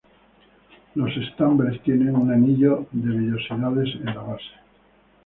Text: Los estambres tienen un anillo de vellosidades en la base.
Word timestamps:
Los 0.95 1.15
estambres 1.15 1.79
tienen 1.83 2.15
un 2.15 2.31
anillo 2.31 2.87
de 2.91 3.15
vellosidades 3.15 3.89
en 3.97 4.05
la 4.05 4.21
base. 4.23 4.49